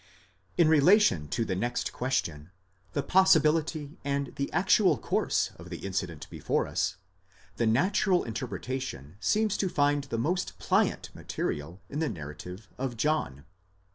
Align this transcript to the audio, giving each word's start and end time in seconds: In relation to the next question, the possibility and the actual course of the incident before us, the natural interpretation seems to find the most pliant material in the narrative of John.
In 0.57 0.67
relation 0.67 1.27
to 1.27 1.45
the 1.45 1.55
next 1.55 1.93
question, 1.93 2.49
the 2.93 3.03
possibility 3.03 3.99
and 4.03 4.33
the 4.35 4.51
actual 4.51 4.97
course 4.97 5.51
of 5.57 5.69
the 5.69 5.85
incident 5.85 6.27
before 6.31 6.65
us, 6.67 6.95
the 7.57 7.67
natural 7.67 8.23
interpretation 8.23 9.17
seems 9.19 9.55
to 9.57 9.69
find 9.69 10.05
the 10.05 10.17
most 10.17 10.57
pliant 10.57 11.13
material 11.13 11.81
in 11.87 11.99
the 11.99 12.09
narrative 12.09 12.67
of 12.79 12.97
John. 12.97 13.45